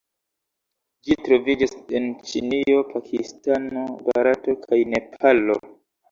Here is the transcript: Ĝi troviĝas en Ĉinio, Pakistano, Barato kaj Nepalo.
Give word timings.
Ĝi 1.07 1.17
troviĝas 1.25 1.75
en 1.99 2.07
Ĉinio, 2.29 2.79
Pakistano, 2.93 3.83
Barato 4.07 4.55
kaj 4.65 4.79
Nepalo. 4.95 5.59